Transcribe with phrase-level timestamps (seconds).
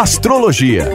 [0.00, 0.88] Astrologia.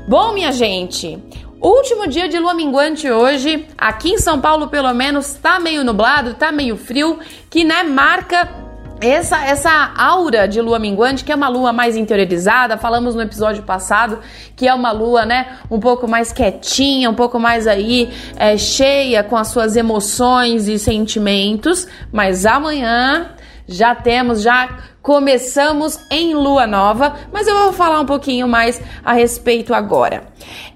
[0.07, 1.21] Bom, minha gente,
[1.61, 6.35] Último dia de lua minguante hoje, aqui em São Paulo pelo menos tá meio nublado,
[6.35, 7.17] tá meio frio,
[7.49, 8.64] que né, marca
[9.01, 13.63] essa, essa aura de lua minguante, que é uma lua mais interiorizada, falamos no episódio
[13.63, 14.19] passado
[14.55, 19.23] que é uma lua, né, um pouco mais quietinha, um pouco mais aí é, cheia
[19.23, 23.31] com as suas emoções e sentimentos, mas amanhã
[23.67, 24.69] já temos, já
[25.01, 30.23] começamos em lua nova, mas eu vou falar um pouquinho mais a respeito agora.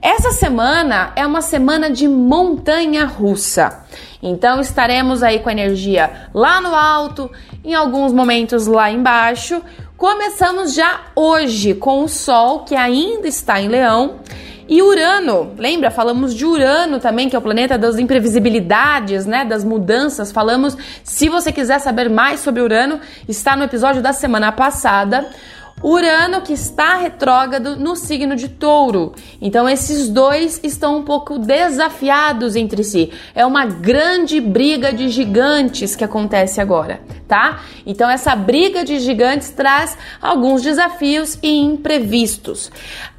[0.02, 3.84] Essa semana é uma semana de montanha russa.
[4.22, 7.32] Então estaremos aí com a energia lá no alto,
[7.64, 9.62] em alguns momentos lá embaixo.
[9.98, 14.20] Começamos já hoje com o Sol, que ainda está em Leão,
[14.70, 15.90] e Urano, lembra?
[15.90, 19.44] Falamos de Urano também, que é o planeta das imprevisibilidades, né?
[19.44, 20.32] Das mudanças.
[20.32, 25.28] Falamos, se você quiser saber mais sobre Urano, está no episódio da semana passada.
[25.82, 29.14] Urano que está retrógrado no signo de Touro.
[29.42, 33.12] Então esses dois estão um pouco desafiados entre si.
[33.34, 37.62] É uma grande briga de gigantes que acontece agora, tá?
[37.86, 42.70] Então essa briga de gigantes traz alguns desafios e imprevistos.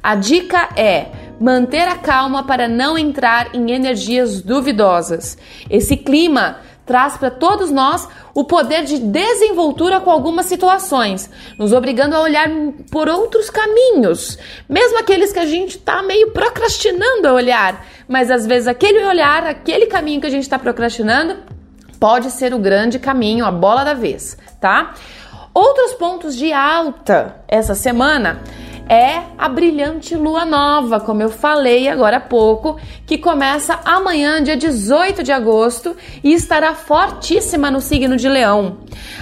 [0.03, 1.07] A dica é
[1.41, 5.37] manter a calma para não entrar em energias duvidosas.
[5.69, 12.15] Esse clima traz para todos nós o poder de desenvoltura com algumas situações, nos obrigando
[12.15, 12.49] a olhar
[12.91, 14.37] por outros caminhos,
[14.69, 19.45] mesmo aqueles que a gente está meio procrastinando a olhar, mas às vezes aquele olhar,
[19.45, 21.37] aquele caminho que a gente está procrastinando,
[21.99, 24.93] pode ser o grande caminho, a bola da vez, tá?
[25.53, 28.41] Outros pontos de alta essa semana
[28.91, 34.57] é a brilhante lua nova, como eu falei agora há pouco, que começa amanhã, dia
[34.57, 38.79] 18 de agosto, e estará fortíssima no signo de Leão.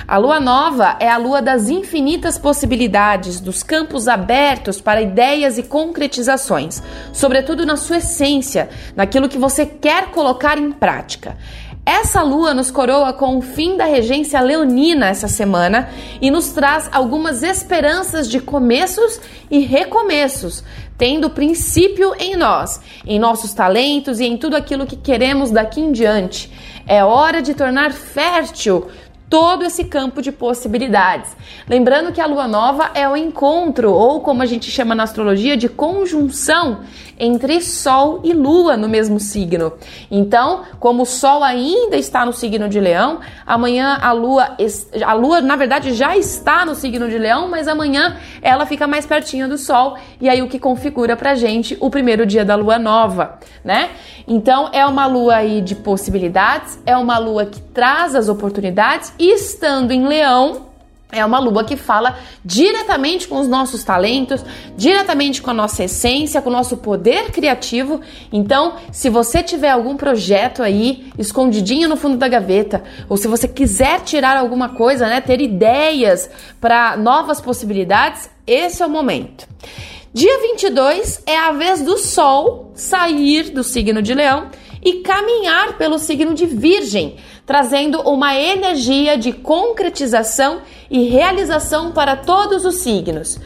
[0.07, 5.63] A lua nova é a lua das infinitas possibilidades, dos campos abertos para ideias e
[5.63, 6.81] concretizações,
[7.13, 11.37] sobretudo na sua essência, naquilo que você quer colocar em prática.
[11.85, 15.89] Essa lua nos coroa com o fim da regência leonina essa semana
[16.21, 19.19] e nos traz algumas esperanças de começos
[19.49, 20.63] e recomeços,
[20.97, 25.91] tendo princípio em nós, em nossos talentos e em tudo aquilo que queremos daqui em
[25.91, 26.51] diante.
[26.85, 28.87] É hora de tornar fértil
[29.29, 31.35] todo esse campo de possibilidades.
[31.67, 35.55] Lembrando que a lua nova é o encontro, ou como a gente chama na astrologia,
[35.55, 36.79] de conjunção
[37.19, 39.73] entre Sol e Lua no mesmo signo.
[40.09, 44.55] Então, como o Sol ainda está no signo de Leão, amanhã a Lua,
[45.05, 49.05] a Lua na verdade já está no signo de Leão, mas amanhã ela fica mais
[49.05, 52.79] pertinho do Sol e aí o que configura pra gente o primeiro dia da Lua
[52.79, 53.89] nova, né?
[54.25, 59.91] Então é uma Lua aí de possibilidades, é uma Lua que traz as oportunidades estando
[59.91, 60.69] em Leão
[61.11, 64.45] é uma lua que fala diretamente com os nossos talentos,
[64.77, 67.99] diretamente com a nossa essência, com o nosso poder criativo.
[68.31, 73.47] Então, se você tiver algum projeto aí escondidinho no fundo da gaveta, ou se você
[73.47, 76.29] quiser tirar alguma coisa, né, ter ideias
[76.61, 79.47] para novas possibilidades, esse é o momento.
[80.13, 84.49] Dia 22 é a vez do Sol sair do signo de Leão
[84.81, 92.65] e caminhar pelo signo de Virgem, trazendo uma energia de concretização e realização para todos
[92.65, 93.39] os signos.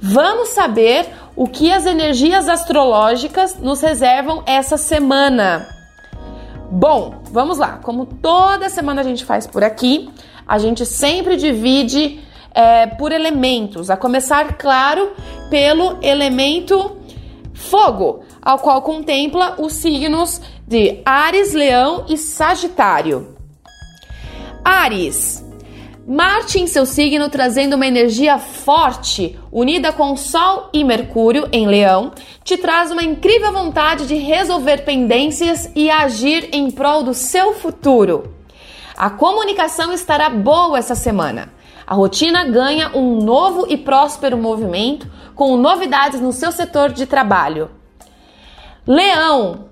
[0.00, 5.68] Vamos saber o que as energias astrológicas nos reservam essa semana.
[6.70, 7.78] Bom, vamos lá.
[7.82, 10.10] Como toda semana a gente faz por aqui,
[10.46, 12.20] a gente sempre divide
[12.54, 15.12] é, por elementos, a começar, claro,
[15.50, 16.96] pelo elemento
[17.52, 23.36] fogo, ao qual contempla os signos de Ares, Leão e Sagitário.
[24.64, 25.44] Ares.
[26.06, 32.12] Marte em seu signo trazendo uma energia forte, unida com Sol e Mercúrio em Leão,
[32.44, 38.32] te traz uma incrível vontade de resolver pendências e agir em prol do seu futuro.
[38.96, 41.52] A comunicação estará boa essa semana.
[41.84, 47.70] A rotina ganha um novo e próspero movimento com novidades no seu setor de trabalho.
[48.86, 49.64] Leão.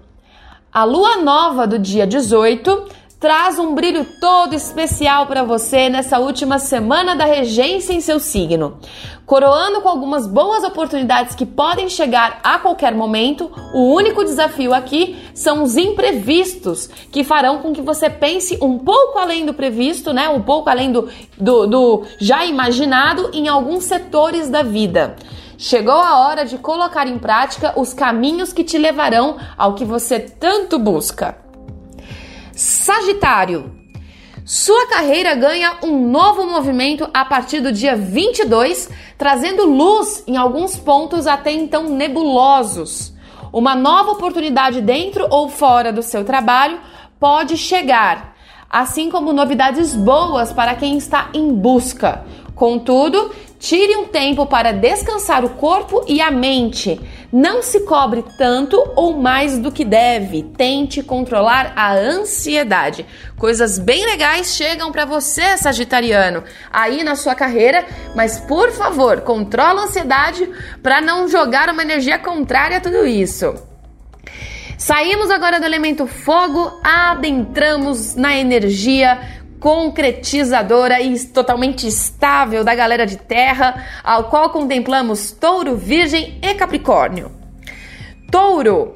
[0.73, 2.89] A lua nova do dia 18
[3.21, 8.77] traz um brilho todo especial para você nessa última semana da regência em seu signo.
[9.25, 15.17] Coroando com algumas boas oportunidades que podem chegar a qualquer momento, o único desafio aqui
[15.33, 20.29] são os imprevistos, que farão com que você pense um pouco além do previsto, né?
[20.29, 21.09] Um pouco além do,
[21.39, 25.15] do, do já imaginado em alguns setores da vida.
[25.57, 30.19] Chegou a hora de colocar em prática os caminhos que te levarão ao que você
[30.19, 31.39] tanto busca.
[32.53, 33.85] Sagitário.
[34.45, 40.77] Sua carreira ganha um novo movimento a partir do dia 22, trazendo luz em alguns
[40.77, 43.15] pontos até então nebulosos.
[43.51, 46.79] Uma nova oportunidade dentro ou fora do seu trabalho
[47.19, 48.35] pode chegar,
[48.69, 52.27] assim como novidades boas para quem está em busca.
[52.55, 53.31] Contudo,
[53.65, 57.01] Tire um tempo para descansar o corpo e a mente.
[57.33, 60.43] Não se cobre tanto ou mais do que deve.
[60.43, 63.07] Tente controlar a ansiedade.
[63.39, 69.81] Coisas bem legais chegam para você, Sagitariano, aí na sua carreira, mas por favor, controla
[69.81, 70.47] a ansiedade
[70.83, 73.55] para não jogar uma energia contrária a tudo isso.
[74.77, 79.19] Saímos agora do elemento fogo, adentramos na energia
[79.65, 87.33] concretizadora e totalmente estável da galera de terra, ao qual contemplamos Touro, Virgem e Capricórnio.
[88.31, 88.95] Touro,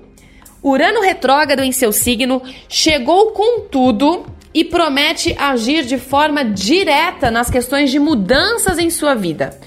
[0.63, 7.49] Urano retrógrado em seu signo chegou com tudo e promete agir de forma direta nas
[7.49, 9.59] questões de mudanças em sua vida.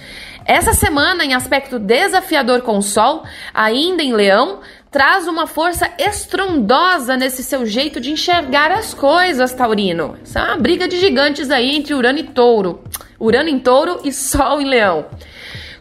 [0.46, 3.24] Essa semana, em aspecto desafiador com o Sol,
[3.56, 4.60] ainda em Leão,
[4.92, 10.18] traz uma força estrondosa nesse seu jeito de enxergar as coisas, Taurino.
[10.22, 12.84] Isso é uma briga de gigantes aí entre Urano e Touro.
[13.18, 15.06] Urano em Touro e Sol em Leão.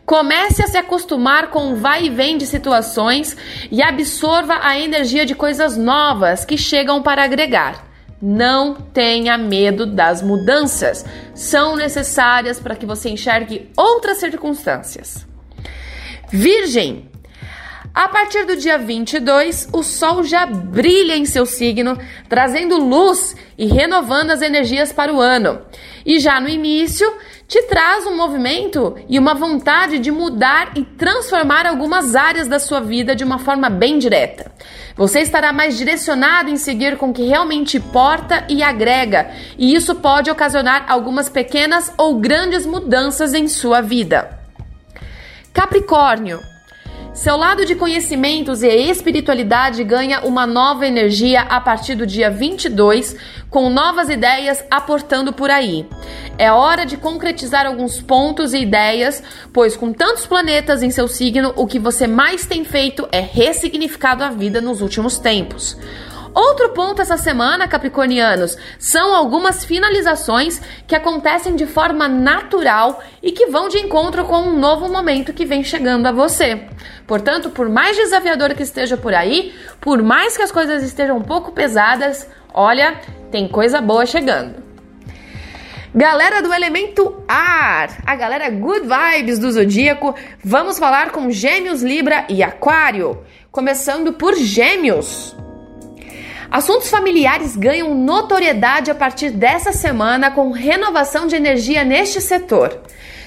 [0.07, 3.37] Comece a se acostumar com o vai e vem de situações
[3.71, 7.87] e absorva a energia de coisas novas que chegam para agregar.
[8.23, 11.05] Não tenha medo das mudanças.
[11.35, 15.27] São necessárias para que você enxergue outras circunstâncias.
[16.29, 17.09] Virgem,
[17.93, 21.99] a partir do dia 22, o Sol já brilha em seu signo,
[22.29, 25.61] trazendo luz e renovando as energias para o ano.
[26.07, 27.13] E já no início,
[27.49, 32.81] te traz um movimento e uma vontade de mudar e transformar algumas áreas da sua
[32.81, 34.53] vida de uma forma bem direta.
[34.97, 39.97] Você estará mais direcionado em seguir com o que realmente importa e agrega, e isso
[39.97, 44.39] pode ocasionar algumas pequenas ou grandes mudanças em sua vida.
[45.53, 46.50] Capricórnio
[47.13, 53.17] seu lado de conhecimentos e espiritualidade ganha uma nova energia a partir do dia 22,
[53.51, 55.87] com novas ideias aportando por aí.
[56.39, 61.53] É hora de concretizar alguns pontos e ideias, pois com tantos planetas em seu signo,
[61.57, 65.77] o que você mais tem feito é ressignificado a vida nos últimos tempos.
[66.33, 73.47] Outro ponto essa semana, Capricornianos, são algumas finalizações que acontecem de forma natural e que
[73.47, 76.69] vão de encontro com um novo momento que vem chegando a você.
[77.07, 81.23] Portanto, por mais desafiador que esteja por aí, por mais que as coisas estejam um
[81.23, 83.01] pouco pesadas, olha,
[83.33, 84.63] tem coisa boa chegando.
[85.93, 92.27] Galera do elemento ar, a galera good vibes do zodíaco, vamos falar com Gêmeos, Libra
[92.29, 93.25] e Aquário.
[93.51, 95.35] Começando por Gêmeos.
[96.51, 102.77] Assuntos familiares ganham notoriedade a partir dessa semana com renovação de energia neste setor.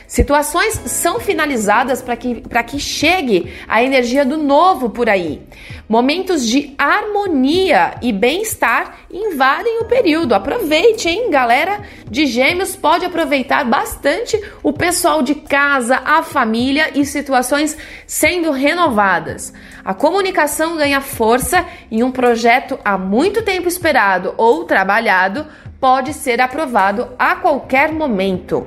[0.08, 5.42] Situações são finalizadas para que, que chegue a energia do novo por aí.
[5.88, 10.34] Momentos de harmonia e bem-estar invadem o período.
[10.34, 17.06] Aproveite, hein, galera de Gêmeos pode aproveitar bastante o pessoal de casa, a família e
[17.06, 19.54] situações sendo renovadas.
[19.84, 25.46] A comunicação ganha força e um projeto há muito tempo esperado ou trabalhado
[25.80, 28.66] pode ser aprovado a qualquer momento.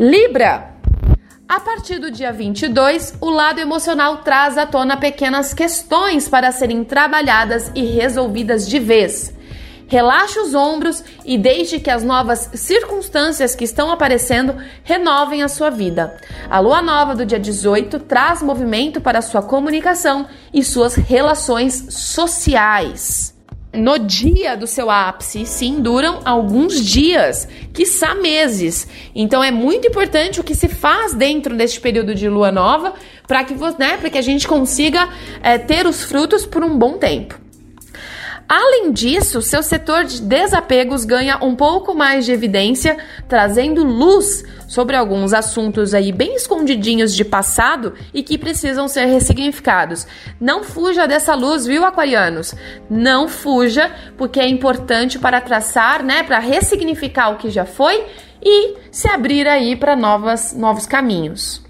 [0.00, 0.76] Libra
[1.46, 6.82] a partir do dia 22, o lado emocional traz à tona pequenas questões para serem
[6.82, 9.30] trabalhadas e resolvidas de vez.
[9.86, 15.68] Relaxe os ombros e deixe que as novas circunstâncias que estão aparecendo renovem a sua
[15.68, 16.16] vida.
[16.48, 23.38] A lua nova do dia 18 traz movimento para sua comunicação e suas relações sociais
[23.72, 28.88] no dia do seu ápice, sim, duram alguns dias, quiçá meses.
[29.14, 32.94] Então é muito importante o que se faz dentro deste período de lua nova
[33.26, 35.08] para que, né, que a gente consiga
[35.42, 37.38] é, ter os frutos por um bom tempo.
[38.50, 42.96] Além disso, seu setor de desapegos ganha um pouco mais de evidência,
[43.28, 50.04] trazendo luz sobre alguns assuntos aí bem escondidinhos de passado e que precisam ser ressignificados.
[50.40, 52.52] Não fuja dessa luz, viu, aquarianos?
[52.90, 53.88] Não fuja,
[54.18, 58.04] porque é importante para traçar, né, para ressignificar o que já foi
[58.42, 61.69] e se abrir aí para novas novos caminhos.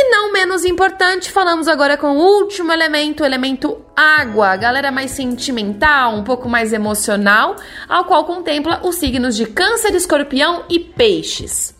[0.00, 5.10] E não menos importante, falamos agora com o último elemento, o elemento água, galera mais
[5.10, 7.56] sentimental, um pouco mais emocional,
[7.88, 11.74] ao qual contempla os signos de Câncer, Escorpião e Peixes.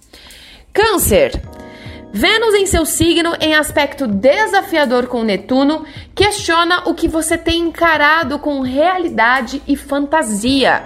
[0.72, 1.40] Câncer.
[2.12, 8.40] Vênus em seu signo, em aspecto desafiador com Netuno, questiona o que você tem encarado
[8.40, 10.82] com realidade e fantasia.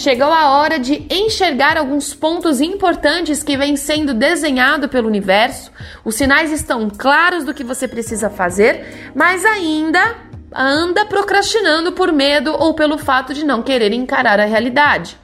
[0.00, 5.70] Chegou a hora de enxergar alguns pontos importantes que vêm sendo desenhado pelo universo.
[6.02, 10.16] Os sinais estão claros do que você precisa fazer, mas ainda
[10.54, 15.18] anda procrastinando por medo ou pelo fato de não querer encarar a realidade.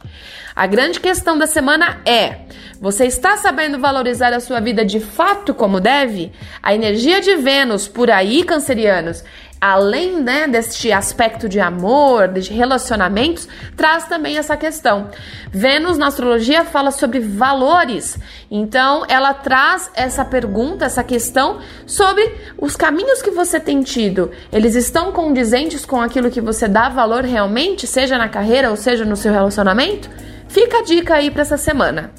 [0.54, 2.40] A grande questão da semana é:
[2.78, 6.30] você está sabendo valorizar a sua vida de fato como deve?
[6.62, 9.25] A energia de Vênus por aí, cancerianos,
[9.73, 15.11] além né, deste aspecto de amor, de relacionamentos, traz também essa questão.
[15.50, 18.18] Vênus na astrologia fala sobre valores,
[18.50, 24.30] então ela traz essa pergunta, essa questão sobre os caminhos que você tem tido.
[24.52, 29.04] Eles estão condizentes com aquilo que você dá valor realmente, seja na carreira ou seja
[29.04, 30.08] no seu relacionamento?
[30.49, 32.12] Fica a dica aí para essa semana.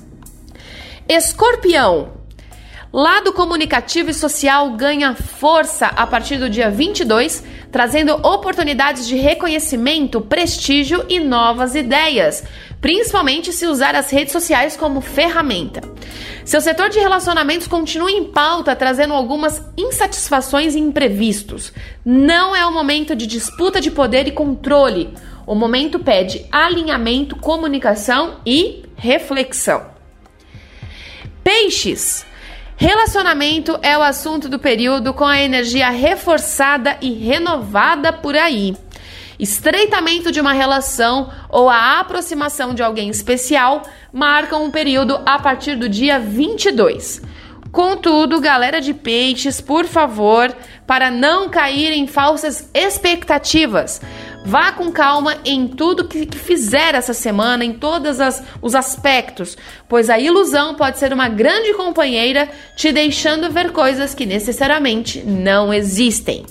[1.08, 2.17] Escorpião,
[3.00, 10.20] Lado comunicativo e social ganha força a partir do dia 22, trazendo oportunidades de reconhecimento,
[10.20, 12.44] prestígio e novas ideias,
[12.82, 15.80] principalmente se usar as redes sociais como ferramenta.
[16.44, 21.72] Seu setor de relacionamentos continua em pauta, trazendo algumas insatisfações e imprevistos.
[22.04, 25.14] Não é o momento de disputa de poder e controle.
[25.46, 29.86] O momento pede alinhamento, comunicação e reflexão.
[31.44, 32.26] Peixes.
[32.80, 38.78] Relacionamento é o assunto do período com a energia reforçada e renovada por aí.
[39.40, 43.82] Estreitamento de uma relação ou a aproximação de alguém especial
[44.14, 47.24] marcam um período a partir do dia 22.
[47.72, 50.56] Contudo, galera de peixes, por favor,
[50.86, 54.00] para não cair em falsas expectativas,
[54.48, 58.18] Vá com calma em tudo que, fizer essa semana, em todos
[58.62, 59.58] os aspectos,
[59.90, 65.74] pois a ilusão pode ser uma grande companheira te deixando ver coisas que necessariamente não
[65.74, 66.46] existem.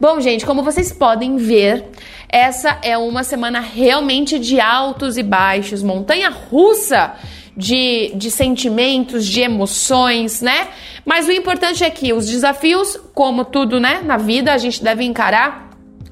[0.00, 1.84] Bom, gente, como vocês podem ver,
[2.28, 7.14] essa é uma semana realmente de altos e baixos, montanha russa
[7.56, 10.66] de, de sentimentos, de emoções, né?
[11.06, 15.04] Mas o importante é que os desafios, como tudo, né, na vida, a gente deve
[15.04, 15.70] encarar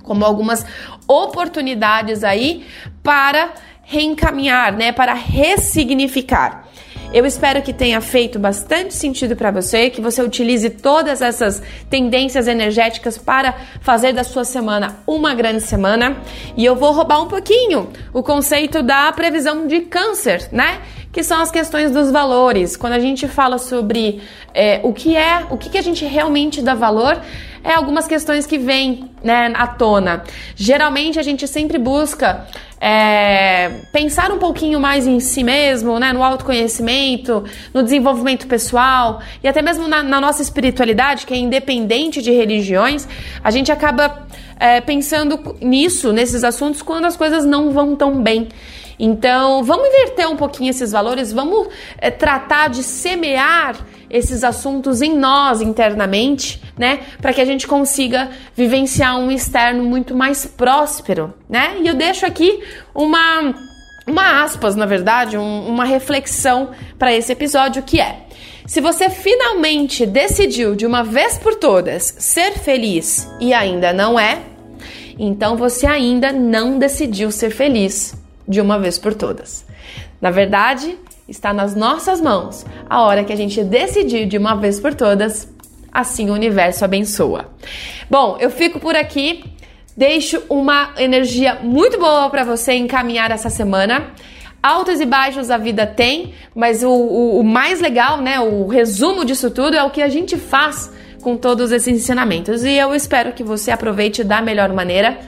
[0.08, 0.64] como algumas
[1.08, 2.66] oportunidades aí
[3.02, 6.68] para reencaminhar, né, para ressignificar.
[7.10, 12.46] Eu espero que tenha feito bastante sentido para você, que você utilize todas essas tendências
[12.46, 16.18] energéticas para fazer da sua semana uma grande semana.
[16.54, 20.82] E eu vou roubar um pouquinho o conceito da previsão de câncer, né?
[21.18, 22.76] Que são as questões dos valores.
[22.76, 24.22] Quando a gente fala sobre
[24.54, 27.20] é, o que é, o que, que a gente realmente dá valor,
[27.64, 30.22] é algumas questões que vêm né, à tona.
[30.54, 32.46] Geralmente a gente sempre busca
[32.80, 37.42] é, pensar um pouquinho mais em si mesmo, né, no autoconhecimento,
[37.74, 43.08] no desenvolvimento pessoal e até mesmo na, na nossa espiritualidade, que é independente de religiões,
[43.42, 44.24] a gente acaba
[44.60, 48.46] é, pensando nisso, nesses assuntos, quando as coisas não vão tão bem.
[48.98, 53.76] Então, vamos inverter um pouquinho esses valores, vamos é, tratar de semear
[54.10, 60.16] esses assuntos em nós internamente, né, para que a gente consiga vivenciar um externo muito
[60.16, 61.76] mais próspero, né?
[61.80, 62.62] E eu deixo aqui
[62.94, 63.54] uma
[64.06, 68.20] uma aspas, na verdade, um, uma reflexão para esse episódio que é:
[68.66, 74.38] se você finalmente decidiu de uma vez por todas ser feliz e ainda não é,
[75.18, 78.17] então você ainda não decidiu ser feliz
[78.48, 79.66] de uma vez por todas.
[80.20, 82.64] Na verdade, está nas nossas mãos.
[82.88, 85.48] A hora que a gente decidir de uma vez por todas,
[85.92, 87.50] assim o universo abençoa.
[88.10, 89.44] Bom, eu fico por aqui.
[89.96, 94.12] Deixo uma energia muito boa para você encaminhar essa semana.
[94.62, 99.24] Altos e baixos a vida tem, mas o, o, o, mais legal, né, o resumo
[99.24, 102.64] disso tudo é o que a gente faz com todos esses ensinamentos.
[102.64, 105.18] E eu espero que você aproveite da melhor maneira.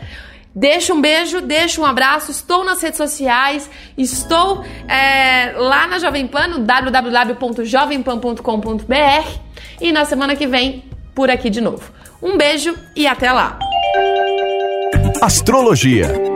[0.55, 2.31] Deixa um beijo, deixa um abraço.
[2.31, 9.39] Estou nas redes sociais, estou é, lá na Jovem Pan, www.jovempan.com.br.
[9.81, 11.91] E na semana que vem, por aqui de novo.
[12.23, 13.59] Um beijo e até lá!
[15.23, 16.30] Astrologia